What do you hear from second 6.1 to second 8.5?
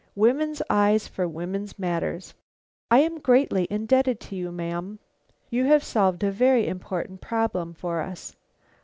a very important problem for us.